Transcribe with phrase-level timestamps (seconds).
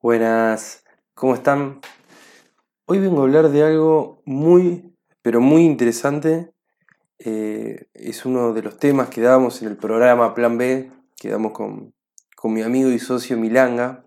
[0.00, 1.80] Buenas, ¿cómo están?
[2.86, 6.52] Hoy vengo a hablar de algo muy, pero muy interesante.
[7.18, 11.50] Eh, es uno de los temas que damos en el programa Plan B, que damos
[11.50, 11.94] con,
[12.44, 14.06] mi amigo y socio Milanga.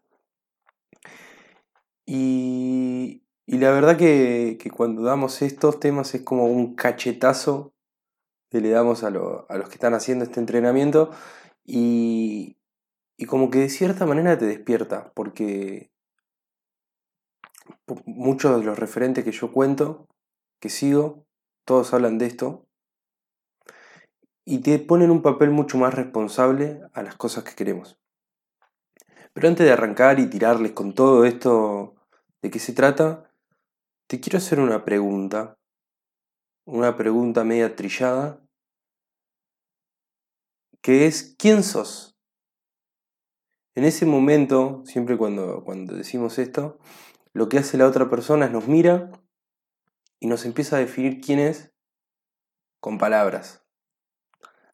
[2.05, 7.73] Y, la verdad que, cuando damos estos temas es como un cachetazo
[8.49, 9.09] que le damos a, a
[9.57, 11.11] los que están haciendo este entrenamiento
[11.65, 12.60] y,
[13.17, 15.91] y como que de cierta manera te despierta, porque
[18.05, 20.07] muchos de los referentes que yo cuento,
[20.59, 21.25] que sigo,
[21.65, 22.67] todos hablan de esto,
[24.45, 27.99] y te ponen un papel mucho más responsable a las cosas que queremos.
[29.33, 31.95] Pero antes de arrancar y tirarles con todo esto
[32.41, 33.31] de qué se trata,
[34.07, 35.57] te quiero hacer una pregunta,
[36.65, 38.41] una pregunta media trillada,
[40.81, 42.10] que es, ¿quién sos?
[43.73, 46.77] En ese momento, siempre cuando, cuando decimos esto,
[47.33, 49.11] lo que hace la otra persona es nos mira
[50.19, 51.71] y nos empieza a definir quién es
[52.81, 53.63] con palabras.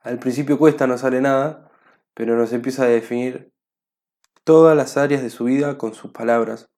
[0.02, 1.72] Al principio cuesta, no sale nada,
[2.14, 3.54] pero nos empieza a definir
[4.44, 6.70] todas las áreas de su vida con sus palabras.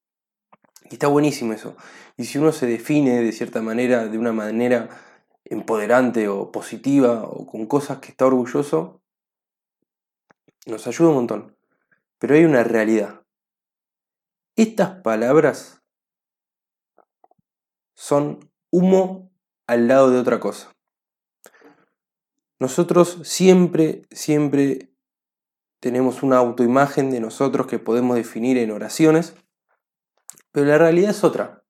[0.89, 1.77] Y está buenísimo eso.
[2.17, 4.89] Y si uno se define de cierta manera, de una manera
[5.45, 9.01] empoderante o positiva o con cosas que está orgulloso,
[10.65, 11.58] nos ayuda un montón.
[12.19, 13.25] Pero hay una realidad.
[14.55, 15.81] Estas palabras
[17.95, 19.31] son humo
[19.67, 20.75] al lado de otra cosa.
[22.59, 24.91] Nosotros siempre, siempre
[25.79, 29.35] tenemos una autoimagen de nosotros que podemos definir en oraciones,
[30.51, 31.63] pero la realidad es otra.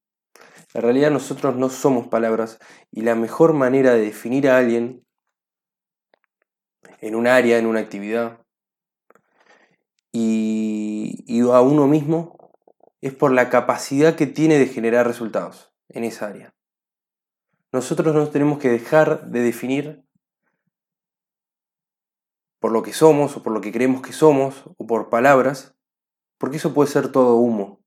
[0.73, 2.59] La realidad nosotros no somos palabras
[2.91, 5.05] y la mejor manera de definir a alguien
[7.01, 8.45] en un área, en una actividad,
[10.11, 12.53] y, a uno mismo
[13.01, 16.53] es por la capacidad que tiene de generar resultados en esa área.
[17.71, 20.03] Nosotros nos tenemos que dejar de definir
[22.59, 25.75] por lo que somos o por lo que creemos que somos o por palabras,
[26.37, 27.81] porque eso puede ser todo humo.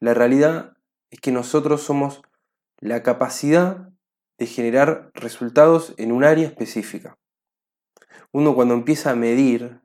[0.00, 0.76] La realidad
[1.10, 2.22] es que nosotros somos
[2.78, 3.90] la capacidad
[4.38, 7.18] de generar resultados en un área específica.
[8.32, 9.80] Uno cuando empieza a medir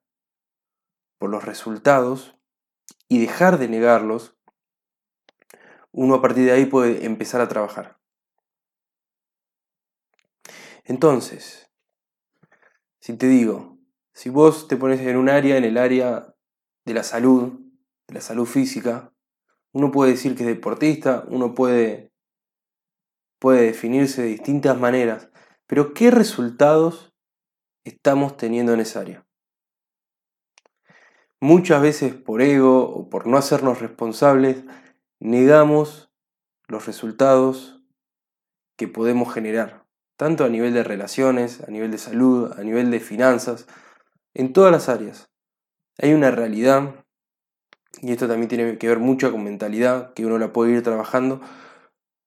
[1.22, 2.36] por los resultados
[3.08, 4.36] y dejar de negarlos,
[5.92, 8.00] uno a partir de ahí puede empezar a trabajar.
[10.84, 11.70] Entonces,
[13.00, 13.78] si te digo,
[14.14, 16.34] si vos te pones en un área, en el área
[16.86, 17.60] de la salud,
[18.08, 19.14] de la salud física,
[19.74, 22.12] uno puede decir que es deportista, uno puede,
[23.38, 25.30] puede definirse de distintas maneras,
[25.68, 27.14] pero ¿qué resultados
[27.84, 29.28] estamos teniendo en esa área?
[31.44, 34.64] Muchas veces por ego o por no hacernos responsables,
[35.20, 36.12] negamos
[36.68, 37.82] los resultados
[38.78, 39.88] que podemos generar,
[40.18, 43.66] tanto a nivel de relaciones, a nivel de salud, a nivel de finanzas,
[44.36, 45.32] en todas las áreas.
[45.98, 47.04] Hay una realidad,
[48.04, 51.42] y esto también tiene que ver mucho con mentalidad, que uno la puede ir trabajando.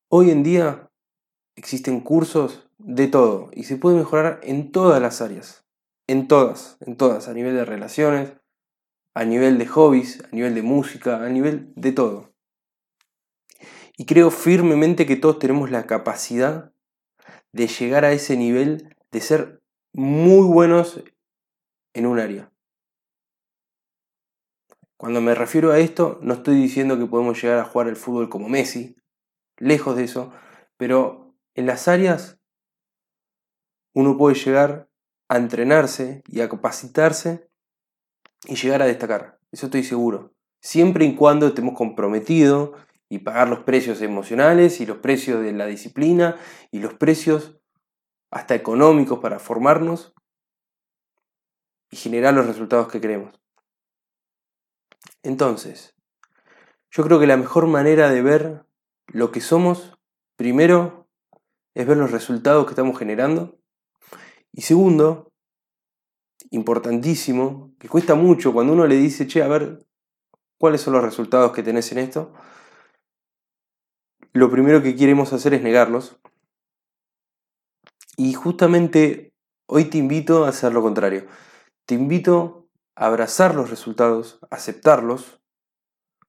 [0.08, 0.90] Hoy en día
[1.54, 5.64] existen cursos de todo y se puede mejorar en todas las áreas,
[6.08, 8.32] en todas, en todas, a nivel de relaciones,
[9.14, 12.34] a nivel de hobbies, a nivel de música, a nivel de todo.
[13.96, 16.72] Y creo firmemente que todos tenemos la capacidad
[17.52, 21.02] de llegar a ese nivel de ser muy buenos
[21.92, 22.50] en un área.
[24.96, 28.28] Cuando me refiero a esto, no estoy diciendo que podemos llegar a jugar el fútbol
[28.28, 28.96] como Messi,
[29.58, 30.32] lejos de eso,
[30.76, 32.40] pero en las áreas
[33.92, 34.88] uno puede llegar
[35.28, 37.48] a entrenarse y a capacitarse
[38.46, 39.38] y llegar a destacar.
[39.52, 40.34] Eso estoy seguro.
[40.60, 42.70] Siempre y cuando estemos comprometidos
[43.08, 46.36] y pagar los precios emocionales y los precios de la disciplina
[46.70, 47.58] y los precios
[48.30, 50.14] hasta económicos para formarnos
[51.90, 53.40] y generar los resultados que queremos.
[55.22, 55.94] Entonces,
[56.90, 58.66] yo creo que la mejor manera de ver
[59.06, 59.98] lo que somos,
[60.36, 61.08] primero,
[61.74, 63.58] es ver los resultados que estamos generando.
[64.52, 65.32] Y segundo,
[66.50, 69.84] importantísimo, que cuesta mucho cuando uno le dice, che, a ver,
[70.58, 72.32] ¿cuáles son los resultados que tenés en esto?
[74.32, 76.18] Lo primero que queremos hacer es negarlos.
[78.16, 79.32] Y justamente
[79.66, 81.26] hoy te invito a hacer lo contrario.
[81.86, 85.40] Te invito a abrazar los resultados, aceptarlos,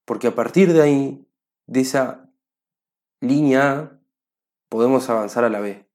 [0.06, 1.28] porque a partir de ahí,
[1.68, 2.30] de esa
[3.22, 4.00] línea A,
[4.70, 5.90] podemos avanzar a la B.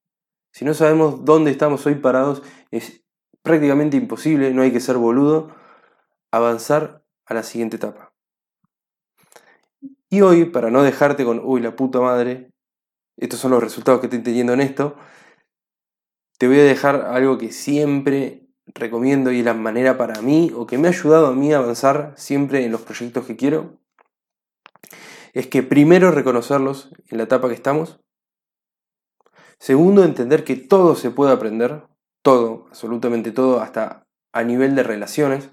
[0.53, 3.05] Si no sabemos dónde estamos hoy parados, es
[3.43, 5.55] prácticamente imposible, no hay que ser boludo,
[6.31, 8.13] avanzar a la siguiente etapa.
[10.09, 12.51] Y hoy, para no dejarte con, uy, la puta madre,
[13.17, 14.97] estos son los resultados que estoy teniendo en esto,
[16.39, 20.67] te voy a dejar algo que siempre recomiendo y es la manera para mí, o
[20.67, 23.79] que me ha ayudado a mí a avanzar siempre en los proyectos que quiero,
[25.33, 28.01] es que primero reconocerlos en la etapa que estamos.
[29.59, 31.85] Segundo, entender que todo se puede aprender,
[32.23, 35.51] todo, absolutamente todo, hasta a nivel de relaciones.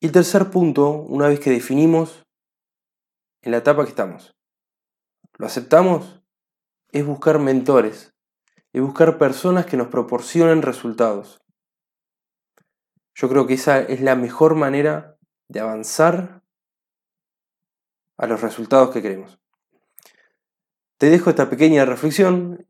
[0.00, 2.26] Y el tercer punto, una vez que definimos
[3.42, 4.36] en la etapa que estamos,
[5.38, 6.22] lo aceptamos,
[6.92, 8.14] es buscar mentores,
[8.72, 11.40] es buscar personas que nos proporcionen resultados.
[13.14, 15.16] Yo creo que esa es la mejor manera
[15.48, 16.42] de avanzar
[18.18, 19.38] a los resultados que queremos.
[20.98, 22.66] Te dejo esta pequeña reflexión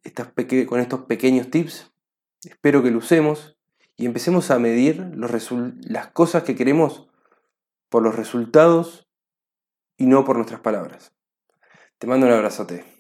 [0.67, 1.93] con estos pequeños tips.
[2.47, 3.59] Espero que lo usemos
[3.97, 7.09] y empecemos a medir las cosas que queremos
[7.89, 9.09] por los resultados
[9.97, 11.13] y no por nuestras palabras.
[11.99, 12.96] Te mando un abrazote.